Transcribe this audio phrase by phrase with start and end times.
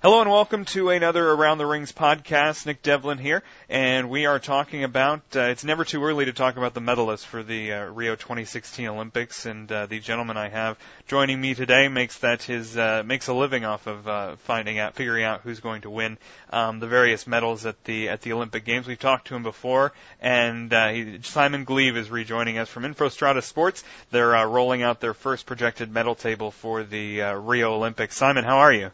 [0.00, 2.66] Hello and welcome to another Around the Rings podcast.
[2.66, 5.22] Nick Devlin here, and we are talking about.
[5.34, 8.86] Uh, it's never too early to talk about the medalists for the uh, Rio 2016
[8.86, 13.26] Olympics, and uh, the gentleman I have joining me today makes that his uh, makes
[13.26, 16.16] a living off of uh, finding out, figuring out who's going to win
[16.50, 18.86] um, the various medals at the at the Olympic Games.
[18.86, 23.42] We've talked to him before, and uh, he, Simon Gleave is rejoining us from Infostrada
[23.42, 23.82] Sports.
[24.12, 28.16] They're uh, rolling out their first projected medal table for the uh, Rio Olympics.
[28.16, 28.92] Simon, how are you?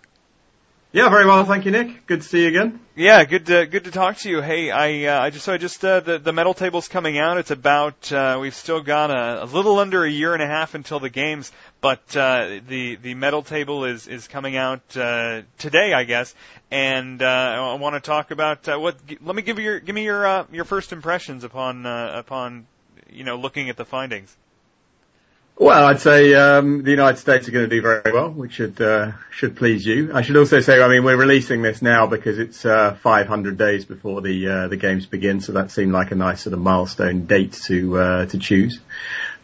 [0.95, 2.07] Yeah, very well, thank you, Nick.
[2.07, 2.79] Good to see you again.
[2.95, 4.41] Yeah, good to good to talk to you.
[4.41, 7.37] Hey, I uh, I just so I just uh, the the medal table's coming out.
[7.37, 10.77] It's about uh, we've still got a, a little under a year and a half
[10.77, 15.93] until the games, but uh, the the medal table is is coming out uh, today,
[15.93, 16.33] I guess.
[16.71, 18.97] And uh, I want to talk about uh, what.
[19.21, 22.69] Let me give you your give me your uh, your first impressions upon uh, upon
[23.11, 24.37] you know looking at the findings.
[25.57, 28.81] Well, I'd say um, the United States are going to do very well, which should
[28.81, 30.11] uh, should please you.
[30.13, 33.85] I should also say, I mean, we're releasing this now because it's uh, 500 days
[33.85, 37.27] before the uh, the games begin, so that seemed like a nice sort of milestone
[37.27, 38.81] date to uh, to choose.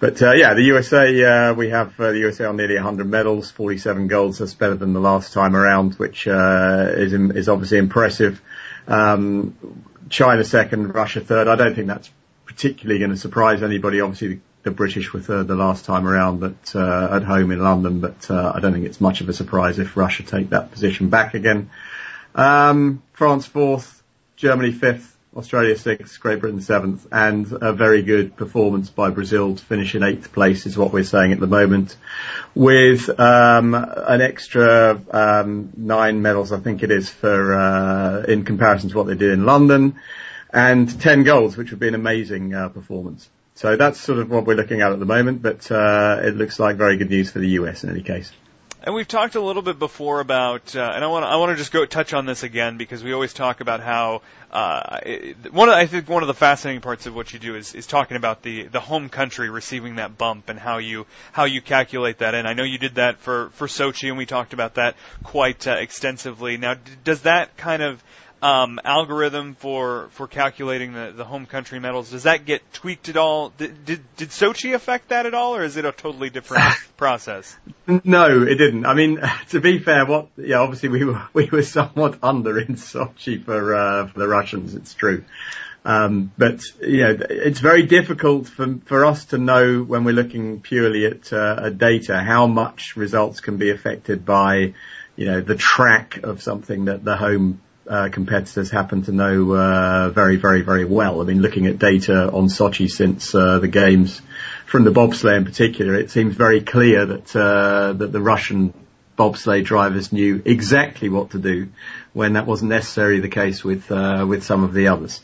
[0.01, 4.09] But uh, yeah, the USA, uh, we have the USA on nearly 100 medals, 47
[4.09, 4.39] golds.
[4.39, 8.43] That's better than the last time around, which uh, is is obviously impressive.
[8.89, 11.47] Um, China second, Russia third.
[11.47, 12.11] I don't think that's
[12.47, 14.01] particularly going to surprise anybody.
[14.01, 18.01] Obviously, the British were third the last time around, but uh, at home in London.
[18.01, 21.09] But uh, I don't think it's much of a surprise if Russia take that position
[21.09, 21.71] back again.
[22.35, 24.03] Um, France fourth,
[24.37, 29.65] Germany fifth, Australia sixth, Great Britain seventh, and a very good performance by Brazil to
[29.65, 31.97] finish in eighth place is what we're saying at the moment,
[32.55, 38.91] with um, an extra um, nine medals, I think it is, for uh, in comparison
[38.91, 40.01] to what they did in London,
[40.53, 43.29] and ten goals, which would be an amazing uh, performance.
[43.61, 46.59] So that's sort of what we're looking at at the moment, but uh, it looks
[46.59, 48.33] like very good news for the US in any case.
[48.83, 51.57] And we've talked a little bit before about, uh, and I want I want to
[51.57, 55.01] just go touch on this again because we always talk about how uh,
[55.51, 57.87] one of I think one of the fascinating parts of what you do is is
[57.87, 62.21] talking about the the home country receiving that bump and how you how you calculate
[62.21, 62.35] that.
[62.35, 65.69] And I know you did that for for Sochi, and we talked about that quite
[65.69, 66.57] uh, extensively.
[66.57, 68.03] Now, d- does that kind of
[68.43, 73.17] um, algorithm for for calculating the, the home country medals does that get tweaked at
[73.17, 73.51] all?
[73.51, 76.65] Did, did did Sochi affect that at all, or is it a totally different
[76.97, 77.57] process?
[77.87, 78.87] No, it didn't.
[78.87, 79.21] I mean,
[79.51, 83.75] to be fair, what yeah, obviously we were we were somewhat under in Sochi for
[83.75, 84.75] uh, for the Russians.
[84.75, 85.25] It's true.
[85.83, 90.61] Um, but you know, it's very difficult for for us to know when we're looking
[90.61, 94.75] purely at, uh, at data how much results can be affected by,
[95.17, 100.11] you know, the track of something that the home uh, competitors happen to know uh,
[100.11, 101.21] very, very, very well.
[101.21, 104.23] I mean, looking at data on Sochi since uh, the games,
[104.67, 108.73] from the bobsleigh in particular, it seems very clear that uh, that the Russian
[109.19, 111.69] bobsleigh drivers knew exactly what to do
[112.13, 115.21] when that wasn't necessarily the case with uh, with some of the others.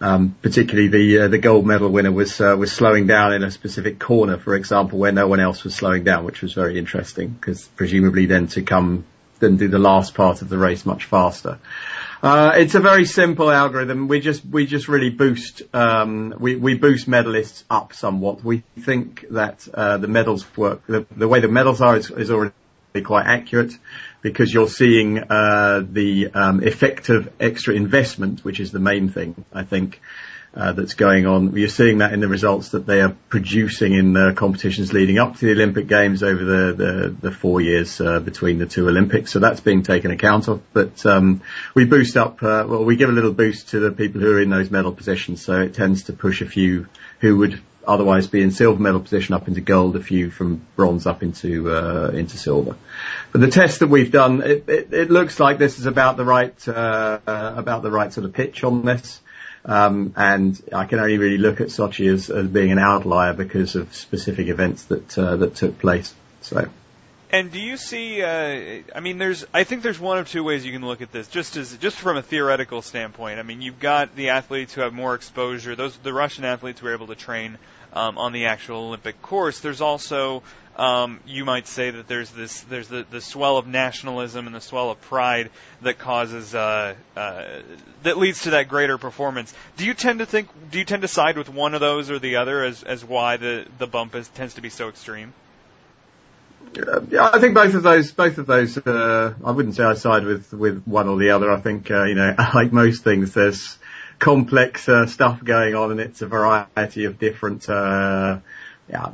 [0.00, 4.38] Um, particularly the the gold medal winner was was slowing down in a specific corner,
[4.38, 8.26] for example, where no one else was slowing down, which was very interesting because presumably
[8.26, 9.04] then to come
[9.42, 11.58] then do the last part of the race much faster.
[12.22, 14.06] Uh, it's a very simple algorithm.
[14.06, 18.42] We just we just really boost um, we we boost medalists up somewhat.
[18.42, 22.30] We think that uh, the medals work the, the way the medals are is, is
[22.30, 22.54] already
[23.04, 23.76] quite accurate
[24.22, 29.64] because you're seeing uh, the um, effective extra investment, which is the main thing I
[29.64, 30.00] think
[30.54, 31.56] uh, that's going on.
[31.56, 35.36] You're seeing that in the results that they are producing in the competitions leading up
[35.38, 39.30] to the Olympic Games over the the, the four years uh, between the two Olympics.
[39.32, 40.60] So that's being taken account of.
[40.72, 41.42] But um,
[41.74, 44.42] we boost up, uh, well, we give a little boost to the people who are
[44.42, 45.42] in those medal positions.
[45.42, 46.86] So it tends to push a few
[47.20, 51.06] who would otherwise be in silver medal position up into gold, a few from bronze
[51.06, 52.76] up into uh, into silver.
[53.32, 56.26] But the test that we've done, it, it, it looks like this is about the
[56.26, 59.21] right uh, uh, about the right sort of pitch on this.
[59.64, 63.76] Um, and I can only really look at Sochi as, as being an outlier because
[63.76, 66.14] of specific events that uh, that took place.
[66.40, 66.68] So.
[67.30, 68.22] And do you see?
[68.22, 69.46] Uh, I mean, there's.
[69.54, 71.96] I think there's one of two ways you can look at this, just as just
[71.96, 73.38] from a theoretical standpoint.
[73.38, 75.76] I mean, you've got the athletes who have more exposure.
[75.76, 77.56] Those the Russian athletes who are able to train
[77.92, 79.60] um, on the actual Olympic course.
[79.60, 80.42] There's also
[80.76, 84.60] um, you might say that there's this there's the, the swell of nationalism and the
[84.60, 85.50] swell of pride
[85.82, 87.44] that causes uh, uh,
[88.04, 89.52] that leads to that greater performance.
[89.76, 92.18] Do you tend to think do you tend to side with one of those or
[92.18, 95.34] the other as as why the the bump is, tends to be so extreme?
[97.10, 100.24] Yeah, I think both of those, both of those, uh, I wouldn't say I side
[100.24, 101.52] with, with one or the other.
[101.52, 103.76] I think, uh, you know, like most things, there's
[104.22, 108.38] complex, uh, stuff going on and it's a variety of different, uh,
[108.88, 109.10] yeah,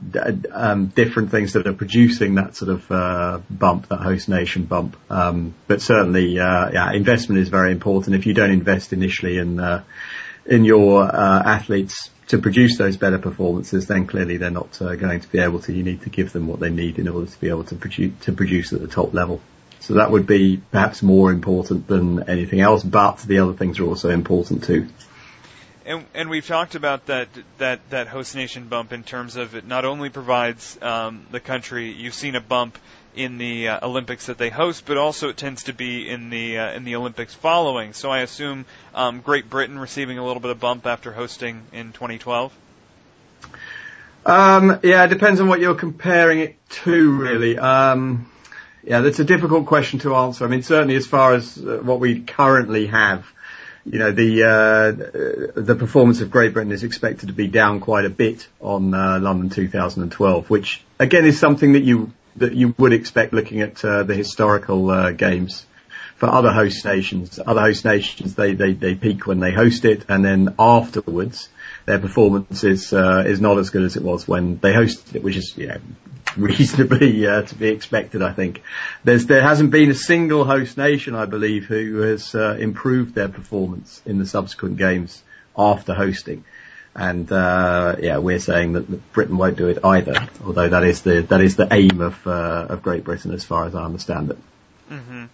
[0.52, 4.98] um, different things that are producing that sort of uh, bump, that host nation bump.
[5.08, 8.16] Um, but certainly, uh, yeah, investment is very important.
[8.16, 9.82] If you don't invest initially in uh,
[10.44, 15.28] in your uh, athletes to produce those better performances, then clearly they're not going to
[15.28, 15.72] be able to.
[15.72, 18.12] You need to give them what they need in order to be able to produce
[18.24, 19.40] to produce at the top level.
[19.80, 23.84] So that would be perhaps more important than anything else, but the other things are
[23.84, 24.88] also important too
[25.88, 29.66] and, and we've talked about that that that host nation bump in terms of it
[29.66, 31.90] not only provides um, the country.
[31.90, 32.78] You've seen a bump
[33.16, 36.58] in the uh, Olympics that they host, but also it tends to be in the
[36.58, 37.94] uh, in the Olympics following.
[37.94, 41.92] So I assume um, Great Britain receiving a little bit of bump after hosting in
[41.92, 42.52] 2012.
[44.26, 47.58] Um, yeah, it depends on what you're comparing it to, really.
[47.58, 48.30] Um,
[48.88, 50.46] yeah, that's a difficult question to answer.
[50.46, 53.26] I mean, certainly as far as uh, what we currently have,
[53.84, 58.06] you know, the uh, the performance of Great Britain is expected to be down quite
[58.06, 62.94] a bit on uh, London 2012, which again is something that you that you would
[62.94, 65.66] expect looking at uh, the historical uh, games
[66.16, 67.38] for other host nations.
[67.44, 71.50] Other host nations they, they they peak when they host it, and then afterwards
[71.84, 75.22] their performance is uh, is not as good as it was when they hosted it,
[75.22, 75.80] which is you know
[76.42, 78.22] reasonably uh, to be expected.
[78.22, 78.62] I think
[79.04, 83.28] there's there hasn't been a single host nation, I believe, who has uh, improved their
[83.28, 85.22] performance in the subsequent games
[85.56, 86.44] after hosting.
[86.94, 90.28] And uh, yeah, we're saying that Britain won't do it either.
[90.44, 93.66] Although that is the that is the aim of uh, of Great Britain, as far
[93.66, 94.38] as I understand it.
[94.90, 95.24] Mm-hmm.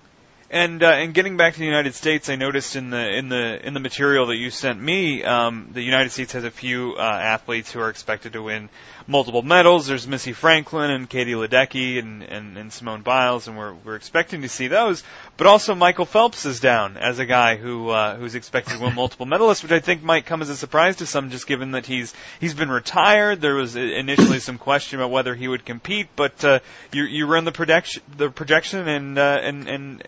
[0.55, 3.67] And uh, and getting back to the United States, I noticed in the in the
[3.67, 7.03] in the material that you sent me, um, the United States has a few uh,
[7.03, 8.69] athletes who are expected to win
[9.09, 9.89] multiple medals.
[9.89, 14.43] There's Missy Franklin and Katie Ledecky and, and, and Simone Biles, and we're we're expecting
[14.43, 15.03] to see those.
[15.37, 18.95] But also Michael Phelps is down as a guy who uh, who's expected to win
[18.95, 21.85] multiple medalists, which I think might come as a surprise to some, just given that
[21.85, 23.41] he's he's been retired.
[23.41, 26.61] There was initially some question about whether he would compete, but uh,
[26.93, 30.03] you you run the projection the projection, and uh, and and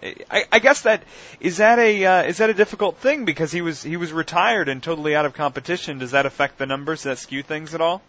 [0.52, 1.02] I guess that
[1.40, 4.68] is that a uh, is that a difficult thing because he was he was retired
[4.68, 5.98] and totally out of competition.
[5.98, 7.00] Does that affect the numbers?
[7.00, 8.02] Does that skew things at all?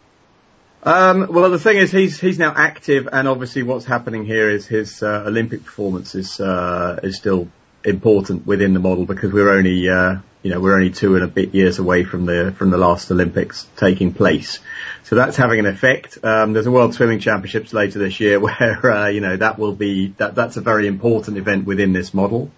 [0.83, 4.68] Um, well, the thing is, he's he's now active, and obviously, what's happening here is
[4.68, 7.47] his uh, Olympic performance is uh, is still
[7.83, 11.27] important within the model because we're only uh, you know we're only two and a
[11.27, 14.59] bit years away from the from the last Olympics taking place,
[15.03, 16.24] so that's having an effect.
[16.24, 19.74] Um, there's a World Swimming Championships later this year where uh, you know that will
[19.74, 22.51] be that that's a very important event within this model.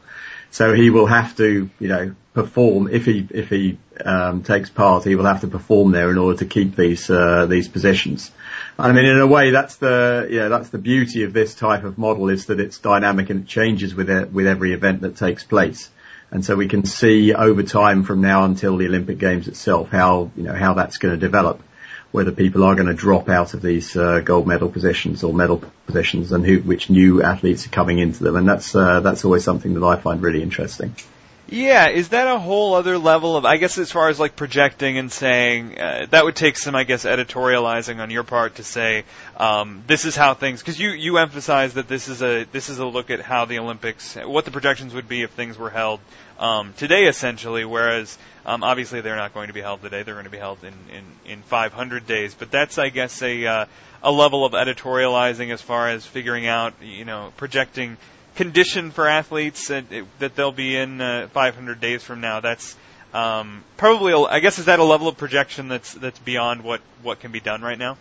[0.51, 5.04] So he will have to, you know, perform if he if he um, takes part.
[5.04, 8.31] He will have to perform there in order to keep these uh, these positions.
[8.78, 11.98] I mean, in a way, that's the know that's the beauty of this type of
[11.98, 15.44] model is that it's dynamic and it changes with it, with every event that takes
[15.44, 15.90] place.
[16.31, 20.31] And so we can see over time from now until the Olympic Games itself how
[20.36, 21.62] you know how that's going to develop
[22.12, 25.62] whether people are going to drop out of these uh, gold medal positions or medal
[25.86, 28.36] positions and who, which new athletes are coming into them.
[28.36, 30.96] And that's, uh, that's always something that I find really interesting.
[31.51, 33.44] Yeah, is that a whole other level of?
[33.44, 36.84] I guess as far as like projecting and saying uh, that would take some, I
[36.84, 39.04] guess, editorializing on your part to say
[39.36, 40.62] um, this is how things.
[40.62, 43.57] Because you you emphasize that this is a this is a look at how the
[43.57, 46.00] Olympics, what the projections would be if things were held
[46.38, 47.66] um, today, essentially.
[47.66, 50.63] Whereas um, obviously they're not going to be held today; they're going to be held
[50.63, 52.36] in in, in 500 days.
[52.36, 53.66] But that's, I guess, a uh,
[54.04, 57.98] a level of editorializing as far as figuring out, you know, projecting
[58.40, 59.84] condition for athletes that,
[60.20, 62.40] that they'll be in uh, 500 days from now.
[62.40, 62.74] That's
[63.14, 67.19] um, probably, I guess, is that a level of projection that's that's beyond what what
[67.19, 67.98] can be done right now?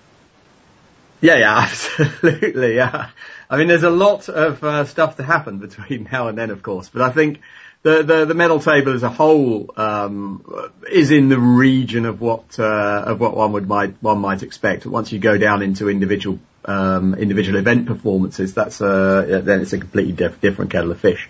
[1.21, 2.77] Yeah, yeah, absolutely.
[2.77, 3.11] Yeah,
[3.51, 6.63] I mean, there's a lot of uh, stuff to happen between now and then, of
[6.63, 7.41] course, but I think
[7.83, 10.45] the, the, the medal table as a whole um,
[10.89, 14.87] is in the region of what uh, of what one would might one might expect.
[14.87, 19.79] Once you go down into individual um, individual event performances, that's a, then it's a
[19.79, 21.29] completely diff- different kettle of fish.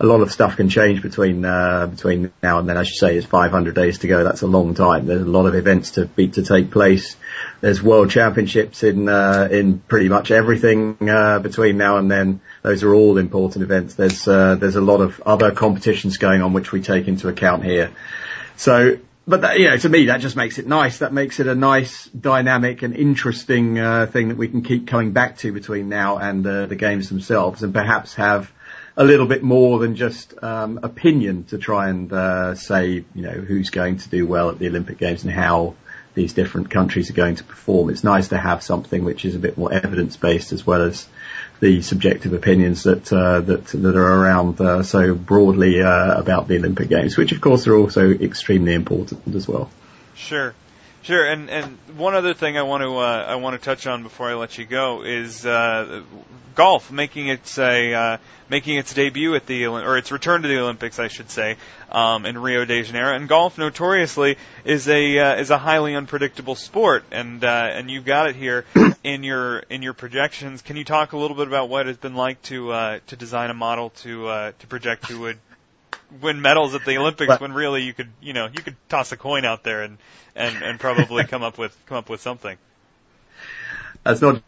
[0.00, 2.76] A lot of stuff can change between uh, between now and then.
[2.76, 4.24] As you say, it's 500 days to go.
[4.24, 5.06] That's a long time.
[5.06, 7.16] There's a lot of events to be to take place.
[7.60, 12.40] There's world championships in uh, in pretty much everything uh, between now and then.
[12.62, 13.94] Those are all important events.
[13.94, 17.64] There's uh, there's a lot of other competitions going on which we take into account
[17.64, 17.90] here.
[18.56, 18.98] So,
[19.30, 20.98] but that, you know, to me that just makes it nice.
[20.98, 25.12] That makes it a nice, dynamic, and interesting uh, thing that we can keep coming
[25.12, 28.52] back to between now and uh, the games themselves, and perhaps have
[28.96, 33.30] a little bit more than just um, opinion to try and uh, say, you know,
[33.30, 35.74] who's going to do well at the Olympic Games and how
[36.14, 37.88] these different countries are going to perform.
[37.88, 41.08] It's nice to have something which is a bit more evidence based as well as
[41.60, 46.56] the subjective opinions that uh, that that are around uh, so broadly uh, about the
[46.56, 49.70] Olympic Games, which of course are also extremely important as well.
[50.14, 50.54] Sure.
[51.02, 54.02] Sure, and and one other thing I want to uh, I want to touch on
[54.02, 56.02] before I let you go is uh,
[56.54, 58.16] golf making its a uh,
[58.50, 61.56] making its debut at the or its return to the Olympics, I should say,
[61.90, 63.14] um, in Rio de Janeiro.
[63.14, 68.04] And golf, notoriously, is a uh, is a highly unpredictable sport, and uh, and you've
[68.04, 68.66] got it here
[69.04, 70.60] in your in your projections.
[70.60, 73.48] Can you talk a little bit about what it's been like to uh, to design
[73.48, 75.38] a model to uh, to project who would
[76.20, 79.16] win medals at the Olympics when really you could you know you could toss a
[79.16, 79.98] coin out there and
[80.34, 82.56] and, and probably come up with come up with something.
[84.02, 84.42] That's not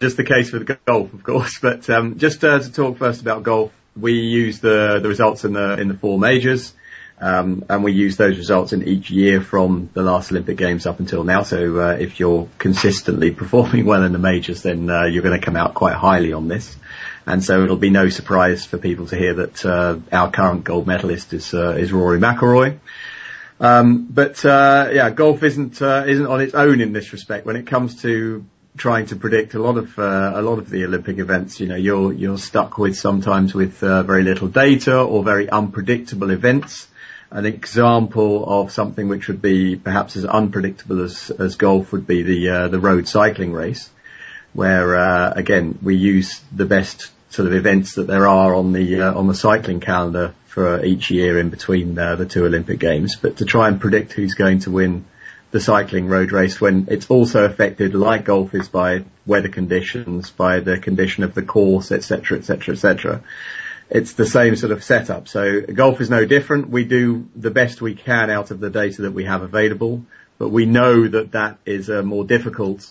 [0.00, 3.42] just the case with golf, of course, but um, just uh, to talk first about
[3.42, 6.74] golf, we use the the results in the in the four majors.
[7.22, 11.00] Um, and we use those results in each year from the last Olympic Games up
[11.00, 11.42] until now.
[11.42, 15.44] So uh, if you're consistently performing well in the majors, then uh, you're going to
[15.44, 16.74] come out quite highly on this.
[17.30, 20.88] And so it'll be no surprise for people to hear that uh, our current gold
[20.88, 22.80] medalist is uh, is Rory McIlroy.
[23.60, 27.46] Um, but uh, yeah, golf isn't uh, isn't on its own in this respect.
[27.46, 28.44] When it comes to
[28.76, 31.76] trying to predict a lot of uh, a lot of the Olympic events, you know,
[31.76, 36.88] you're you're stuck with sometimes with uh, very little data or very unpredictable events.
[37.30, 42.22] An example of something which would be perhaps as unpredictable as, as golf would be
[42.24, 43.88] the the road cycling race,
[44.52, 49.02] where uh, again we use the best sort of events that there are on the
[49.02, 53.16] uh, on the cycling calendar for each year in between uh, the two Olympic Games,
[53.16, 55.04] but to try and predict who's going to win
[55.52, 60.60] the cycling road race when it's also affected, like golf is, by weather conditions, by
[60.60, 63.22] the condition of the course, etc., etc., etc.
[63.88, 65.26] It's the same sort of setup.
[65.26, 66.68] So golf is no different.
[66.68, 70.04] We do the best we can out of the data that we have available,
[70.38, 72.88] but we know that that is a more difficult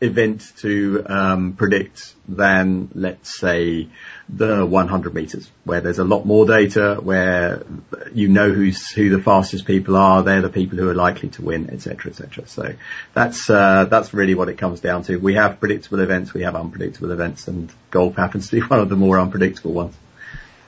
[0.00, 3.88] event to um, predict than, let's say,
[4.28, 7.64] the 100 meters, where there's a lot more data, where
[8.12, 11.42] you know who's who the fastest people are, they're the people who are likely to
[11.42, 12.46] win, etc., etc.
[12.46, 12.74] So
[13.12, 15.16] that's uh, that's really what it comes down to.
[15.16, 18.88] We have predictable events, we have unpredictable events, and golf happens to be one of
[18.88, 19.94] the more unpredictable ones.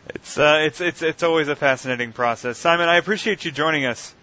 [0.09, 2.59] It's uh, it's it's it's always a fascinating process.
[2.59, 4.15] Simon, I appreciate you joining us.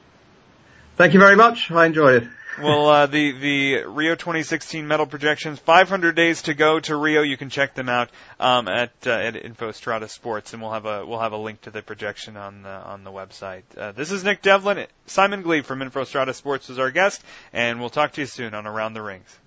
[0.95, 1.71] Thank you very much.
[1.71, 2.29] I enjoyed it
[2.61, 5.59] well, uh, the the Rio 2016 medal projections.
[5.59, 7.21] 500 days to go to Rio.
[7.21, 11.05] You can check them out um, at uh, at Infostrada Sports, and we'll have a
[11.05, 13.63] we'll have a link to the projection on the on the website.
[13.77, 14.85] Uh, this is Nick Devlin.
[15.05, 18.67] Simon Gleave from Infostrada Sports is our guest, and we'll talk to you soon on
[18.67, 19.39] Around the Rings.